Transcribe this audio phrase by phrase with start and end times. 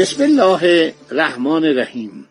[0.00, 2.26] بسم الله الرحمن الرحیم.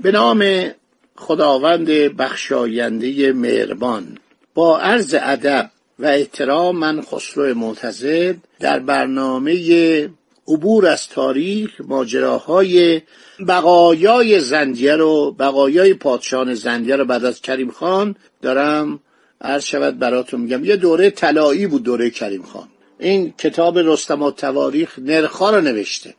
[0.00, 0.70] به نام
[1.16, 1.86] خداوند
[2.16, 4.18] بخشاینده مهربان.
[4.54, 10.10] با عرض ادب و احترام من خسرو معتزد در برنامه
[10.48, 13.02] عبور از تاریخ ماجراهای
[13.48, 19.00] بقایای زندیه رو بقایای پادشاهان زندیه رو بعد از کریم خان دارم.
[19.40, 22.68] عرض شود براتون میگم یه دوره طلایی بود دوره کریم خان.
[22.98, 26.14] این کتاب رستم و تواریخ نرخا رو نوشته.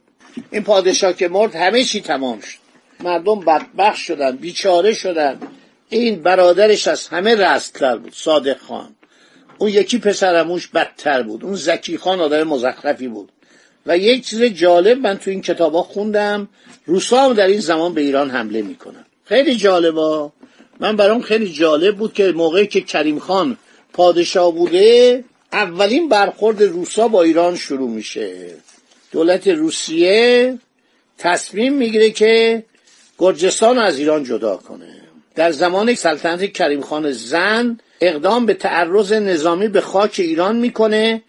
[0.51, 2.57] این پادشاه که مرد همه چی تمام شد.
[2.99, 5.39] مردم بدبخت شدن بیچاره شدن.
[5.89, 8.95] این برادرش از همه رستتر بود صادق خان.
[9.57, 13.31] اون یکی پسرموش بدتر بود اون زکی خان آدم مزخرفی بود.
[13.85, 16.47] و یک چیز جالب من تو این کتابا خوندم
[16.85, 19.05] روسا هم در این زمان به ایران حمله می‌کنن.
[19.25, 20.31] خیلی جالبا
[20.79, 23.57] من برام خیلی جالب بود که موقعی که کریم خان
[23.93, 28.55] پادشاه بوده اولین برخورد روسا با ایران شروع میشه.
[29.11, 30.57] دولت روسیه
[31.17, 32.63] تصمیم می‌گیره که
[33.19, 35.01] گرجستان از ایران جدا کنه.
[35.35, 41.21] در زمان سلطنت کریم خان زن اقدام به تعرض نظامی به خاک ایران می‌کنه.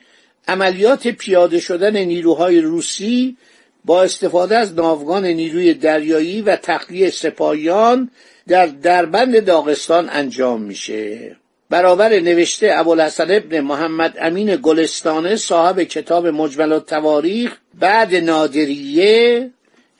[0.49, 3.37] عملیات پیاده شدن نیروهای روسی
[3.85, 8.11] با استفاده از ناوگان نیروی دریایی و تخلیه سپاهیان
[8.49, 11.37] در دربند داغستان انجام میشه.
[11.71, 19.51] برابر نوشته ابوالحسن ابن محمد امین گلستانه صاحب کتاب مجمل تواریخ بعد نادریه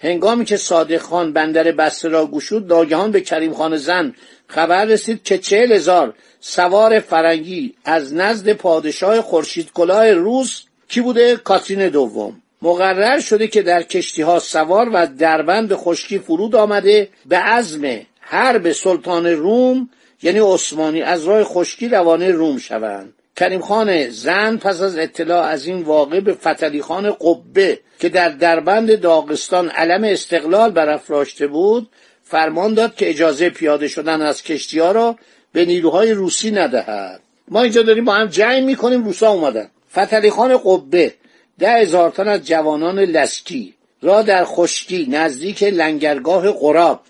[0.01, 4.15] هنگامی که صادق خان بندر بسته را گشود ناگهان به کریم خان زن
[4.47, 11.37] خبر رسید که چهل هزار سوار فرنگی از نزد پادشاه خورشید کلاه روس کی بوده؟
[11.37, 12.43] کاترین دوم.
[12.63, 18.73] مقرر شده که در کشتی ها سوار و دربند خشکی فرود آمده به عزم حرب
[18.73, 19.91] سلطان روم
[20.23, 23.13] یعنی عثمانی از راه خشکی روانه روم شوند.
[23.37, 28.29] کریم خان زن پس از اطلاع از این واقع به فتلی خان قبه که در
[28.29, 31.89] دربند داغستان علم استقلال برافراشته بود
[32.23, 35.19] فرمان داد که اجازه پیاده شدن از کشتی ها را
[35.53, 37.21] به نیروهای روسی ندهد.
[37.49, 39.71] ما اینجا داریم با هم جنگ می‌کنیم روسا اومدن.
[39.93, 41.15] فتلی خان قبه
[41.59, 47.01] ده هزار تن از جوانان لسکی را در خشکی نزدیک لنگرگاه قراب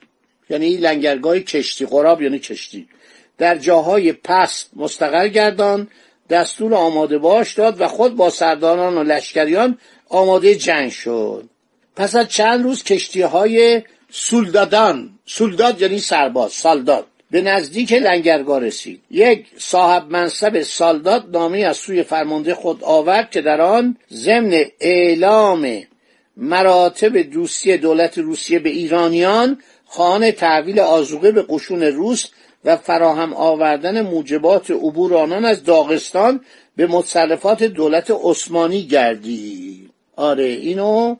[0.50, 2.88] یعنی لنگرگاه کشتی قراب یعنی کشتی
[3.38, 5.88] در جاهای پست مستقر گردان
[6.32, 9.78] دستور آماده باش داد و خود با سرداران و لشکریان
[10.08, 11.48] آماده جنگ شد.
[11.96, 19.00] پس از چند روز کشتی های سولدادان سولداد یعنی سرباز سالداد به نزدیک لنگرگاه رسید.
[19.10, 25.82] یک صاحب منصب سالداد نامی از سوی فرمانده خود آورد که در آن ضمن اعلام
[26.36, 32.26] مراتب دوستی دولت روسیه به ایرانیان خانه تحویل آزوقه به قشون روس
[32.64, 36.40] و فراهم آوردن موجبات عبور آنان از داغستان
[36.76, 39.90] به متصرفات دولت عثمانی گردید.
[40.16, 41.16] آره اینو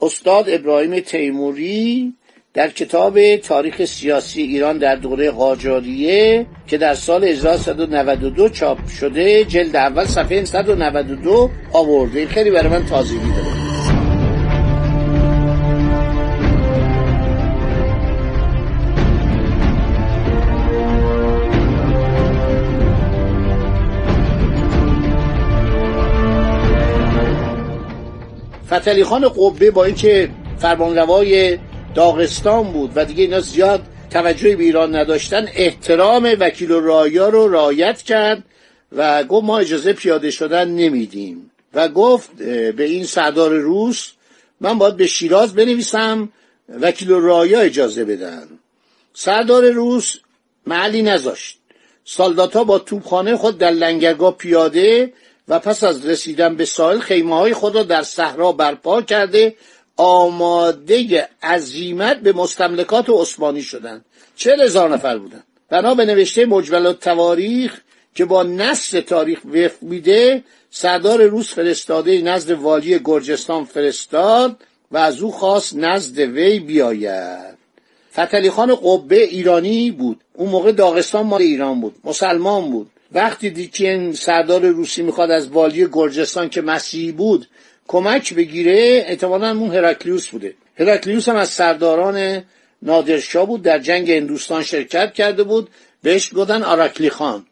[0.00, 2.14] استاد ابراهیم تیموری
[2.54, 9.76] در کتاب تاریخ سیاسی ایران در دوره قاجاریه که در سال 1192 چاپ شده جلد
[9.76, 12.26] اول صفحه 192 آورده.
[12.26, 13.69] خیلی برای من تازگی داره.
[28.72, 31.58] فتلی خان قبه با اینکه فرمانروای
[31.94, 37.48] داغستان بود و دیگه اینا زیاد توجهی به ایران نداشتن احترام وکیل و رایا رو
[37.48, 38.42] رایت کرد
[38.92, 41.50] و گفت ما اجازه پیاده شدن نمیدیم.
[41.74, 42.36] و گفت
[42.76, 44.10] به این سردار روس
[44.60, 46.28] من باید به شیراز بنویسم
[46.80, 48.48] وکیل و رایا اجازه بدن.
[49.14, 50.16] سردار روس
[50.66, 51.58] محلی نذاشت.
[52.04, 55.12] سالداتا با توپخانه خود در لنگرگاه پیاده
[55.48, 59.54] و پس از رسیدن به ساحل خیمه های خود را در صحرا برپا کرده
[59.96, 64.04] آماده عزیمت به مستملکات عثمانی شدند.
[64.36, 65.44] چه هزار نفر بودند.
[65.68, 67.80] بنا به نوشته مجمل تواریخ
[68.14, 74.56] که با نصر تاریخ وفق میده سردار روس فرستاده نزد والی گرجستان فرستاد
[74.90, 77.60] و از او خواست نزد وی بیاید.
[78.12, 80.20] فتلی خان قبه ایرانی بود.
[80.34, 81.94] اون موقع داغستان مال ایران بود.
[82.04, 82.90] مسلمان بود.
[83.12, 87.46] وقتی این سردار روسی می‌خواد از والی گرجستان که مسیحی بود
[87.88, 90.54] کمک بگیره احتمالا اون هرکلیوس بوده.
[90.78, 92.44] هرکلیوس هم از سرداران
[92.82, 95.68] نادرشاه بود در جنگ هندوستان شرکت کرده بود
[96.02, 97.46] بهش گفتن آراکلی خان.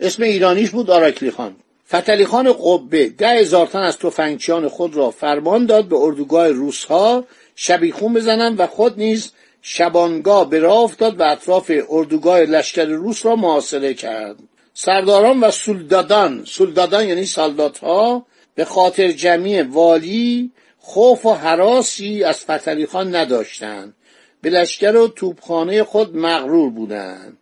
[0.00, 1.56] اسم ایرانیش بود آراکلی خان.
[1.88, 7.24] فتلی خان قبه ده هزار تن از تفنگچیان خود را فرمان داد به اردوگاه روسها
[7.56, 9.32] شبیخون بزنند و خود نیز
[9.62, 14.36] شبانگاه به راه افتاد و اطراف اردوگاه لشکر روس را محاصره کرد.
[14.82, 22.44] سرداران و سلدادان سلدادان یعنی سالدات ها به خاطر جمعی والی خوف و حراسی از
[22.44, 23.94] فتلی خان نداشتند
[24.42, 27.36] به لشکر و توپخانه خود مغرور بودند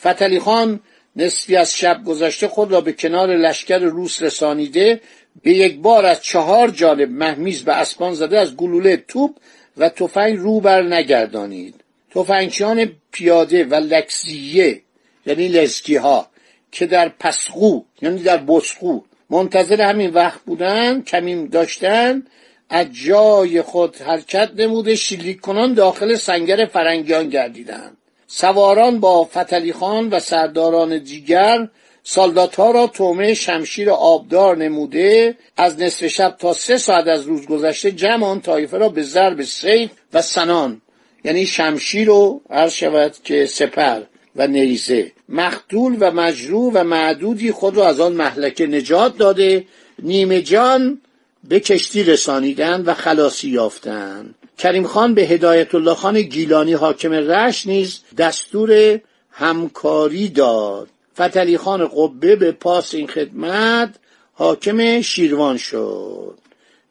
[0.00, 0.80] فتلی خان
[1.16, 5.00] نصفی از شب گذشته خود را به کنار لشکر روس رسانیده
[5.42, 9.30] به یک بار از چهار جانب مهمیز به اسبان زده از گلوله توپ
[9.76, 11.74] و تفنگ رو بر نگردانید.
[12.10, 14.80] تفنگچیان پیاده و لکزیه
[15.26, 16.31] یعنی لزکی ها
[16.72, 22.22] که در پسخو یعنی در بسخو منتظر همین وقت بودن کمیم داشتن
[22.70, 27.96] از جای خود حرکت نموده شلیک کنان داخل سنگر فرنگیان گردیدند
[28.26, 31.68] سواران با فتلی خان و سرداران دیگر
[32.02, 37.46] سالدات ها را تومه شمشیر آبدار نموده از نصف شب تا سه ساعت از روز
[37.46, 40.82] گذشته جمع آن طایفه را به ضرب سیف و سنان
[41.24, 44.00] یعنی شمشیر و عرض شود که سپر.
[44.36, 49.66] و نیزه مقتول و مجروح و معدودی خود را از آن محلکه نجات داده.
[49.98, 51.00] نیمه جان
[51.48, 57.66] به کشتی رسانیدند و خلاصی یافتند کریم خان به هدایت الله خان گیلانی حاکم رش
[57.66, 59.00] نیز دستور
[59.30, 60.88] همکاری داد.
[61.14, 63.94] فتلی خان قبه به پاس این خدمت
[64.32, 66.38] حاکم شیروان شد.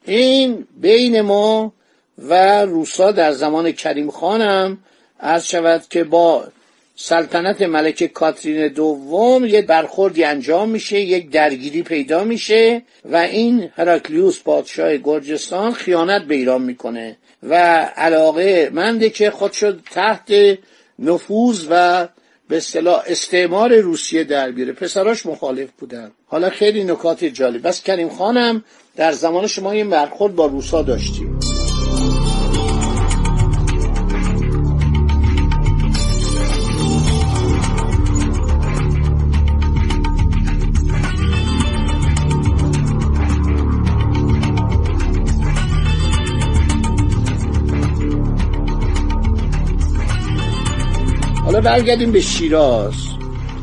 [0.04, 1.72] این بین ما
[2.18, 4.78] و روسا در زمان کریم خانم
[5.20, 6.44] عرض شود که با
[6.94, 14.42] سلطنت ملکه کاترین دوم یه برخوردی انجام میشه یک درگیری پیدا میشه و این هراکلیوس
[14.42, 17.54] پادشاه گرجستان خیانت به ایران می‌کنه و
[17.96, 20.32] علاقه منده که خودشو تحت
[20.98, 22.08] نفوذ و
[22.48, 24.72] به اصطلاح استعمار روسیه در بیاره.
[24.72, 26.10] پسراش مخالف بودن.
[26.26, 27.66] حالا خیلی نکات جالب.
[27.66, 28.64] بس کریم خانم
[28.96, 31.31] در زمان شما این برخورد با روسا داشتیم.
[51.52, 52.94] حالا برگردیم به شیراز.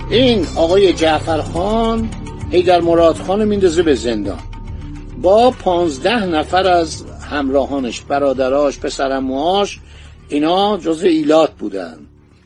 [0.10, 2.10] این آقای جعفرخان
[2.52, 4.40] هیدر مراد خان میندازه به زندان.
[5.22, 9.80] با پانزده نفر از همراهانش برادراش پسرموهاش
[10.28, 11.98] اینا جزو ایلات بودن.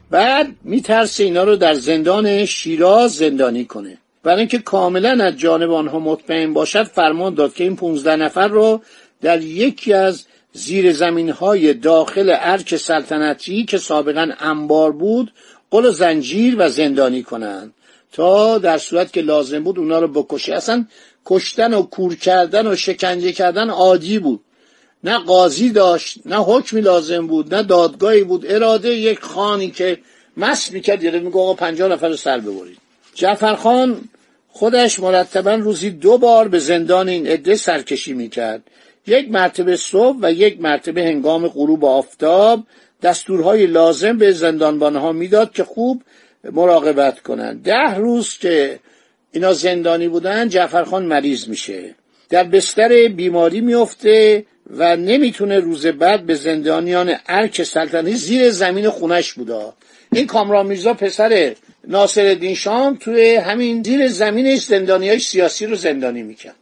[0.09, 3.97] بعد میترسه اینا رو در زندان شیراز زندانی کنه.
[4.23, 8.81] برای اینکه کاملا از جانب آنها مطمئن باشد فرمان داد که این پونزده نفر رو
[9.21, 15.33] در یکی از زیر زمین های داخل ارک سلطنتی که سابقا انبار بود
[15.71, 17.73] قل و زنجیر و زندانی کنند.
[18.11, 20.53] تا در صورت که لازم بود اونا رو بکشه.
[20.53, 20.85] اصلا
[21.25, 24.39] کشتن و کور کردن و شکنجه کردن عادی بود.
[25.03, 28.45] نه قاضی داشت نه حکمی لازم بود نه دادگاهی بود.
[28.51, 29.97] اراده یک خانی که
[30.37, 32.77] مس می‌کرد یه میگه آقا پنجاه نفر رو سر ببرید.
[33.15, 34.01] جعفرخان
[34.49, 38.63] خودش مرتبا روزی دو بار به زندان این عده سرکشی می‌کرد.
[39.07, 42.63] یک مرتبه صبح و یک مرتبه هنگام غروب آفتاب
[43.01, 46.01] دستورهای لازم به زندانبانها می‌داد که خوب
[46.51, 47.63] مراقبت کنند.
[47.63, 48.79] ده روز که
[49.31, 51.95] اینا زندانی بودن جعفرخان مریض میشه.
[52.29, 59.33] در بستر بیماری میفته و نمی‌تونه روز بعد به زندانیان ارک سلطنتی زیر زمین خونش
[59.33, 59.73] بودا.
[60.11, 61.55] این کامران میرزا پسر
[61.87, 66.55] ناصر شام توی همین زیر زمینش زندانی های سیاسی رو زندانی می‌کرد.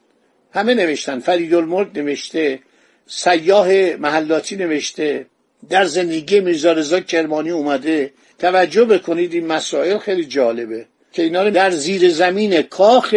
[0.53, 1.19] همه نوشتن.
[1.19, 2.59] فرید الملک نوشته
[3.07, 5.25] سیاه محلاتی نوشته
[5.69, 8.13] در زندگی میرزا رضا کرمانی اومده.
[8.39, 13.15] توجه بکنید این مسائل خیلی جالبه که اینا رو در زیر زمین کاخ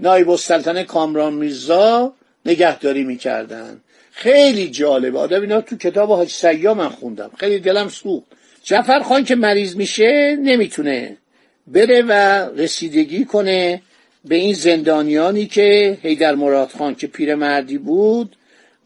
[0.00, 2.14] نایب السلطنه کامران میرزا
[2.46, 3.80] نگهداری می‌کردن.
[4.12, 5.18] خیلی جالبه.
[5.18, 7.30] آدم اینا تو کتاب حاج سیا من خوندم.
[7.38, 8.26] خیلی دلم سوخت.
[8.62, 11.16] جعفر خان که مریض میشه نمی‌تونه
[11.66, 12.12] بره و
[12.56, 13.82] رسیدگی کنه.
[14.24, 18.36] به این زندانیانی که هیدر مراد خان که پیرمردی بود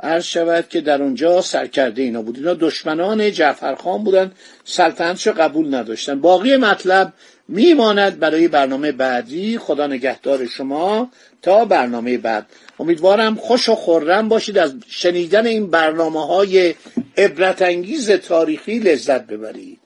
[0.00, 2.36] عرض شود که در اونجا سرکرده اینا بود.
[2.36, 4.32] اینا دشمنان جعفرخان بودن
[4.64, 6.20] سلطنتش قبول نداشتن.
[6.20, 7.12] باقی مطلب
[7.48, 9.58] میماند برای برنامه بعدی.
[9.58, 11.10] خدا نگهدار شما
[11.42, 12.46] تا برنامه بعد.
[12.80, 14.58] امیدوارم خوش و خورم باشید.
[14.58, 16.74] از شنیدن این برنامه های
[17.18, 19.78] عبرت انگیز تاریخی لذت ببرید.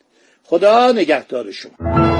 [0.45, 2.20] خدا نگهدار شما.